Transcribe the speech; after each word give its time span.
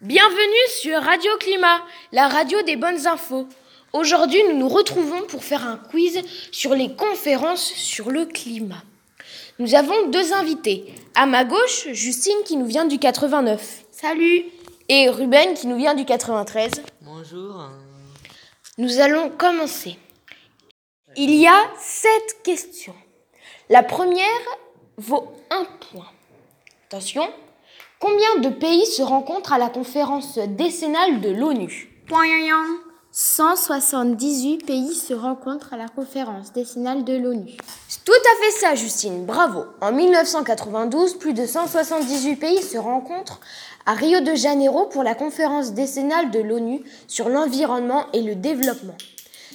Bienvenue 0.00 0.68
sur 0.68 1.00
Radio 1.00 1.30
Climat, 1.38 1.80
la 2.10 2.26
radio 2.26 2.60
des 2.62 2.74
bonnes 2.74 3.06
infos. 3.06 3.46
Aujourd'hui, 3.92 4.42
nous 4.48 4.56
nous 4.56 4.68
retrouvons 4.68 5.22
pour 5.28 5.44
faire 5.44 5.64
un 5.64 5.76
quiz 5.76 6.20
sur 6.50 6.74
les 6.74 6.96
conférences 6.96 7.72
sur 7.74 8.10
le 8.10 8.26
climat. 8.26 8.82
Nous 9.60 9.76
avons 9.76 10.08
deux 10.08 10.32
invités. 10.32 10.92
À 11.14 11.26
ma 11.26 11.44
gauche, 11.44 11.86
Justine 11.92 12.42
qui 12.44 12.56
nous 12.56 12.66
vient 12.66 12.86
du 12.86 12.98
89. 12.98 13.84
Salut 13.92 14.44
Et 14.88 15.08
Ruben 15.08 15.54
qui 15.54 15.68
nous 15.68 15.76
vient 15.76 15.94
du 15.94 16.04
93. 16.04 16.72
Bonjour. 17.02 17.70
Nous 18.78 18.98
allons 18.98 19.30
commencer. 19.30 19.96
Il 21.16 21.32
y 21.32 21.46
a 21.46 21.70
sept 21.78 22.42
questions. 22.42 22.96
La 23.70 23.84
première 23.84 24.26
vaut 24.98 25.32
un 25.50 25.64
point. 25.90 26.10
Attention, 26.88 27.26
combien 27.98 28.40
de 28.40 28.48
pays 28.48 28.86
se 28.86 29.02
rencontrent 29.02 29.52
à 29.52 29.58
la 29.58 29.68
conférence 29.68 30.38
décennale 30.38 31.20
de 31.20 31.30
l'ONU? 31.30 31.88
178 33.14 34.64
pays 34.64 34.94
se 34.94 35.12
rencontrent 35.12 35.74
à 35.74 35.76
la 35.76 35.88
conférence 35.88 36.52
décennale 36.52 37.04
de 37.04 37.14
l'ONU. 37.14 37.58
C'est 37.86 38.04
tout 38.04 38.12
à 38.12 38.42
fait 38.42 38.58
ça, 38.58 38.74
Justine. 38.74 39.26
Bravo. 39.26 39.64
En 39.82 39.92
1992, 39.92 41.18
plus 41.18 41.34
de 41.34 41.44
178 41.44 42.36
pays 42.36 42.62
se 42.62 42.78
rencontrent 42.78 43.40
à 43.84 43.92
Rio 43.92 44.20
de 44.20 44.34
Janeiro 44.34 44.86
pour 44.86 45.02
la 45.02 45.14
conférence 45.14 45.72
décennale 45.72 46.30
de 46.30 46.38
l'ONU 46.38 46.82
sur 47.06 47.28
l'environnement 47.28 48.06
et 48.14 48.22
le 48.22 48.34
développement. 48.34 48.96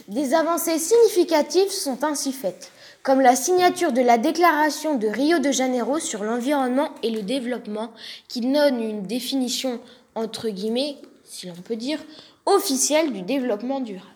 Des 0.07 0.35
avancées 0.35 0.77
significatives 0.77 1.71
sont 1.71 2.03
ainsi 2.03 2.31
faites, 2.31 2.71
comme 3.07 3.21
la 3.21 3.37
signature 3.37 3.93
de 3.93 4.01
la 4.01 4.17
déclaration 4.17 4.95
de 4.95 5.07
Rio 5.07 5.39
de 5.39 5.49
Janeiro 5.49 5.97
sur 5.97 6.25
l'environnement 6.25 6.93
et 7.03 7.09
le 7.09 7.21
développement, 7.21 7.93
qui 8.27 8.41
donne 8.41 8.83
une 8.83 9.03
définition, 9.03 9.79
entre 10.13 10.49
guillemets, 10.49 10.97
si 11.23 11.47
l'on 11.47 11.55
peut 11.55 11.77
dire, 11.77 11.99
officielle 12.45 13.13
du 13.13 13.21
développement 13.21 13.79
durable. 13.79 14.11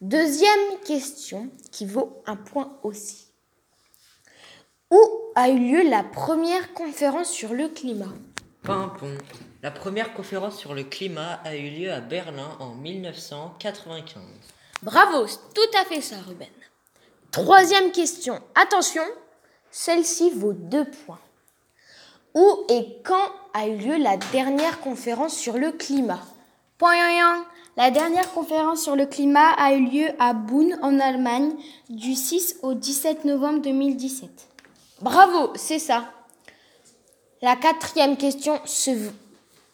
Deuxième 0.00 0.78
question 0.86 1.50
qui 1.72 1.84
vaut 1.84 2.22
un 2.24 2.36
point 2.36 2.72
aussi. 2.84 3.26
Où 4.90 4.98
a 5.34 5.50
eu 5.50 5.58
lieu 5.58 5.90
la 5.90 6.02
première 6.02 6.72
conférence 6.72 7.28
sur 7.28 7.52
le 7.52 7.68
climat? 7.68 8.14
Pimpon. 8.62 9.18
La 9.62 9.70
première 9.70 10.14
conférence 10.14 10.56
sur 10.56 10.72
le 10.72 10.84
climat 10.84 11.34
a 11.44 11.54
eu 11.54 11.68
lieu 11.68 11.92
à 11.92 12.00
Berlin 12.00 12.56
en 12.60 12.74
1995. 12.76 14.22
Bravo, 14.82 15.26
c'est 15.26 15.52
tout 15.52 15.78
à 15.78 15.84
fait 15.84 16.00
ça, 16.00 16.16
Ruben. 16.26 16.48
Troisième 17.32 17.92
question. 17.92 18.40
Attention, 18.56 19.04
celle-ci 19.70 20.30
vaut 20.30 20.52
deux 20.52 20.84
points. 20.84 21.20
Où 22.34 22.64
et 22.68 22.96
quand 23.04 23.30
a 23.54 23.68
eu 23.68 23.76
lieu 23.76 23.96
la 23.98 24.16
dernière 24.16 24.80
conférence 24.80 25.36
sur 25.36 25.56
le 25.56 25.70
climat? 25.70 26.20
La 27.76 27.90
dernière 27.90 28.32
conférence 28.32 28.82
sur 28.82 28.96
le 28.96 29.06
climat 29.06 29.50
a 29.52 29.74
eu 29.74 29.84
lieu 29.84 30.08
à 30.18 30.32
Bonn 30.32 30.76
en 30.82 30.98
Allemagne 30.98 31.52
du 31.88 32.14
6 32.14 32.56
au 32.62 32.74
17 32.74 33.24
novembre 33.24 33.62
2017. 33.62 34.28
Bravo, 35.00 35.52
c'est 35.54 35.78
ça. 35.78 36.10
La 37.42 37.54
quatrième 37.56 38.16
question 38.16 38.60
se, 38.64 38.90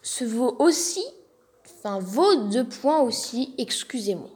se 0.03 0.25
vaut 0.25 0.57
aussi, 0.59 1.05
enfin 1.79 2.01
vaut 2.01 2.37
deux 2.37 2.65
points 2.65 3.01
aussi, 3.01 3.55
excusez-moi. 3.57 4.31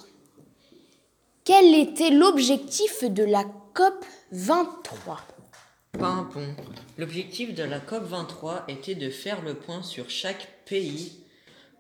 Quel 1.44 1.74
était 1.74 2.10
l'objectif 2.10 3.02
de 3.02 3.24
la 3.24 3.44
COP 3.72 4.04
23 4.30 5.20
Pimpon. 5.98 6.54
L'objectif 6.98 7.54
de 7.54 7.62
la 7.62 7.78
COP23 7.78 8.64
était 8.68 8.94
de 8.94 9.08
faire 9.08 9.40
le 9.42 9.54
point 9.54 9.82
sur 9.82 10.10
chaque 10.10 10.48
pays, 10.66 11.12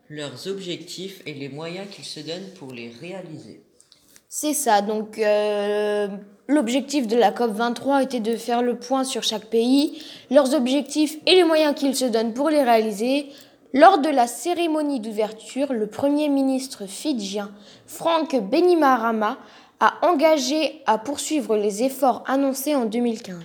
leurs 0.08 0.46
objectifs 0.46 1.20
et 1.26 1.34
les 1.34 1.50
moyens 1.50 1.86
qu'ils 1.90 2.06
se 2.06 2.20
donnent 2.20 2.50
pour 2.58 2.72
les 2.72 2.88
réaliser. 2.88 3.62
C'est 4.30 4.54
ça, 4.54 4.80
donc 4.80 5.18
euh, 5.18 6.08
l'objectif 6.48 7.06
de 7.06 7.16
la 7.16 7.30
COP 7.30 7.50
23 7.50 8.02
était 8.02 8.20
de 8.20 8.36
faire 8.36 8.62
le 8.62 8.78
point 8.78 9.04
sur 9.04 9.22
chaque 9.22 9.46
pays, 9.46 10.02
leurs 10.30 10.54
objectifs 10.54 11.18
et 11.26 11.34
les 11.34 11.44
moyens 11.44 11.74
qu'ils 11.74 11.96
se 11.96 12.06
donnent 12.06 12.32
pour 12.32 12.48
les 12.48 12.62
réaliser. 12.62 13.26
Lors 13.72 13.98
de 13.98 14.08
la 14.08 14.26
cérémonie 14.26 14.98
d'ouverture, 14.98 15.72
le 15.72 15.86
Premier 15.86 16.28
ministre 16.28 16.86
fidjien 16.86 17.52
Franck 17.86 18.34
Benimarama 18.34 19.38
a 19.78 19.94
engagé 20.02 20.82
à 20.86 20.98
poursuivre 20.98 21.56
les 21.56 21.84
efforts 21.84 22.24
annoncés 22.26 22.74
en 22.74 22.84
2015. 22.84 23.36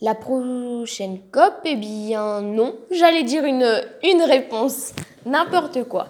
La 0.00 0.14
prochaine 0.14 1.20
COP, 1.32 1.54
eh 1.64 1.74
bien 1.74 2.40
non, 2.40 2.76
j'allais 2.92 3.24
dire 3.24 3.44
une, 3.44 3.82
une 4.04 4.22
réponse, 4.22 4.92
n'importe 5.26 5.84
quoi. 5.84 6.08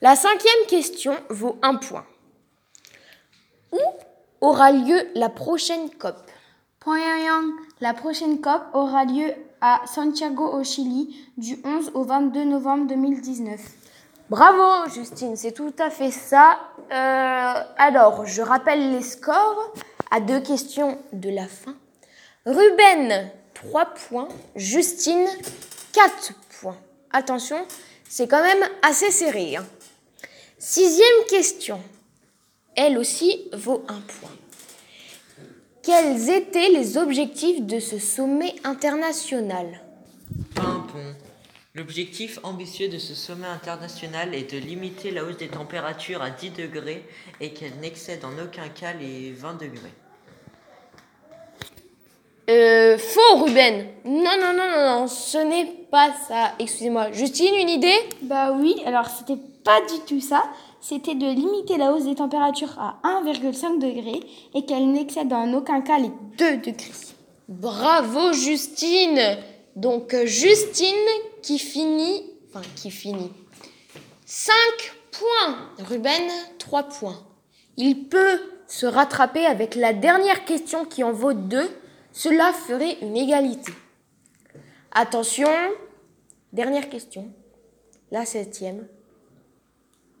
La 0.00 0.14
cinquième 0.14 0.66
question 0.68 1.14
vaut 1.30 1.58
un 1.62 1.76
point. 1.76 2.04
Où 3.72 3.78
aura 4.40 4.70
lieu 4.70 5.08
la 5.16 5.28
prochaine 5.28 5.90
COP? 5.98 6.16
La 7.80 7.94
prochaine 7.94 8.40
COP 8.40 8.62
aura 8.72 9.04
lieu 9.04 9.34
à 9.62 9.80
Santiago 9.86 10.44
au 10.44 10.64
Chili 10.64 11.16
du 11.38 11.56
11 11.64 11.92
au 11.94 12.02
22 12.02 12.44
novembre 12.44 12.88
2019. 12.88 13.60
Bravo 14.28 14.90
Justine, 14.92 15.36
c'est 15.36 15.52
tout 15.52 15.72
à 15.78 15.88
fait 15.88 16.10
ça. 16.10 16.58
Euh, 16.90 17.54
alors, 17.78 18.26
je 18.26 18.42
rappelle 18.42 18.90
les 18.90 19.02
scores 19.02 19.72
à 20.10 20.20
deux 20.20 20.40
questions 20.40 20.98
de 21.12 21.30
la 21.30 21.46
fin. 21.46 21.76
Ruben, 22.44 23.30
3 23.54 23.86
points. 23.86 24.28
Justine, 24.56 25.26
4 25.92 26.34
points. 26.60 26.76
Attention, 27.12 27.64
c'est 28.08 28.26
quand 28.26 28.42
même 28.42 28.64
assez 28.82 29.12
serré. 29.12 29.56
Hein. 29.56 29.64
Sixième 30.58 31.24
question. 31.28 31.80
Elle 32.74 32.98
aussi 32.98 33.48
vaut 33.52 33.84
un 33.86 34.00
point. 34.00 34.30
Quels 35.82 36.30
étaient 36.30 36.68
les 36.68 36.96
objectifs 36.96 37.60
de 37.62 37.80
ce 37.80 37.98
sommet 37.98 38.54
international? 38.62 39.80
Pimpon. 40.54 41.16
L'objectif 41.74 42.38
ambitieux 42.44 42.88
de 42.88 42.98
ce 42.98 43.14
sommet 43.16 43.48
international 43.48 44.32
est 44.32 44.52
de 44.52 44.58
limiter 44.58 45.10
la 45.10 45.24
hausse 45.24 45.38
des 45.38 45.48
températures 45.48 46.22
à 46.22 46.30
10 46.30 46.50
degrés 46.50 47.04
et 47.40 47.52
qu'elle 47.52 47.74
n'excède 47.80 48.24
en 48.24 48.44
aucun 48.44 48.68
cas 48.68 48.92
les 48.92 49.32
20 49.32 49.54
degrés. 49.54 49.92
Euh, 52.48 52.96
faux, 52.96 53.44
Ruben. 53.44 53.86
Non, 54.04 54.36
non, 54.40 54.52
non, 54.56 54.70
non, 54.70 55.00
non, 55.00 55.06
ce 55.08 55.38
n'est 55.38 55.72
pas 55.90 56.12
ça. 56.28 56.52
Excusez-moi. 56.60 57.10
Justine, 57.10 57.56
une 57.56 57.68
idée? 57.68 57.98
Bah 58.22 58.52
oui, 58.52 58.76
alors 58.86 59.08
c'était 59.08 59.40
pas 59.64 59.80
du 59.80 59.98
tout 60.06 60.20
ça. 60.20 60.44
C'était 60.82 61.14
de 61.14 61.26
limiter 61.26 61.76
la 61.76 61.92
hausse 61.92 62.06
des 62.06 62.16
températures 62.16 62.76
à 62.76 62.98
1,5 63.04 63.78
degré 63.78 64.20
et 64.52 64.66
qu'elle 64.66 64.90
n'excède 64.90 65.32
en 65.32 65.52
aucun 65.54 65.80
cas 65.80 65.98
les 65.98 66.10
2 66.38 66.56
degrés. 66.56 66.74
Bravo, 67.46 68.32
Justine. 68.32 69.38
Donc, 69.76 70.12
Justine 70.24 70.92
qui 71.40 71.60
finit, 71.60 72.24
enfin, 72.48 72.66
qui 72.74 72.90
finit. 72.90 73.30
5 74.26 74.52
points. 75.12 75.86
Ruben, 75.86 76.28
3 76.58 76.82
points. 76.82 77.22
Il 77.76 78.08
peut 78.08 78.40
se 78.66 78.84
rattraper 78.84 79.46
avec 79.46 79.76
la 79.76 79.92
dernière 79.92 80.44
question 80.44 80.84
qui 80.84 81.04
en 81.04 81.12
vaut 81.12 81.32
2 81.32 81.70
cela 82.10 82.52
ferait 82.52 82.98
une 83.02 83.16
égalité. 83.16 83.72
Attention, 84.90 85.48
dernière 86.52 86.90
question, 86.90 87.32
la 88.10 88.26
septième. 88.26 88.86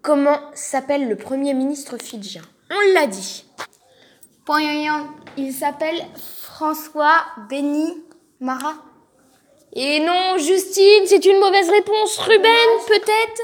Comment 0.02 0.40
s'appelle 0.52 1.08
le 1.08 1.14
Premier 1.14 1.54
ministre 1.54 1.96
fidjien? 1.96 2.42
On 2.72 2.94
l'a 2.94 3.06
dit. 3.06 3.44
Il 5.36 5.52
s'appelle 5.52 6.04
François 6.16 7.24
Béni 7.48 8.02
Mara. 8.40 8.74
Et 9.74 10.00
non, 10.00 10.38
Justine, 10.38 11.06
c'est 11.06 11.24
une 11.24 11.38
mauvaise 11.38 11.70
réponse. 11.70 12.18
Ruben, 12.18 12.68
peut-être? 12.88 13.42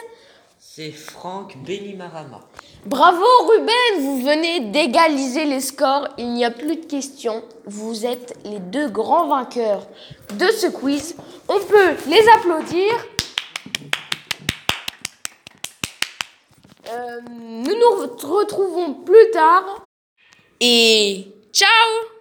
C'est 0.59 0.91
Franck 0.91 1.57
Benimarama. 1.59 2.41
Bravo 2.85 3.25
Ruben, 3.49 4.01
vous 4.01 4.23
venez 4.23 4.61
d'égaliser 4.61 5.45
les 5.45 5.61
scores, 5.61 6.09
il 6.19 6.33
n'y 6.33 6.45
a 6.45 6.51
plus 6.51 6.77
de 6.77 6.87
questions. 6.87 7.45
Vous 7.67 8.05
êtes 8.05 8.37
les 8.45 8.59
deux 8.59 8.89
grands 8.89 9.29
vainqueurs 9.29 9.87
de 10.35 10.47
ce 10.47 10.67
quiz. 10.67 11.15
On 11.49 11.61
peut 11.61 11.95
les 12.09 12.29
applaudir. 12.37 12.93
Nous 17.31 17.75
nous 17.75 18.03
retrouvons 18.03 18.95
plus 18.95 19.31
tard. 19.31 19.85
Et 20.61 21.27
ciao 21.53 22.18